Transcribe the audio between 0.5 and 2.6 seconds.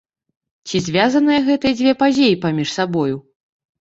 Ці звязаныя гэтыя дзве падзеі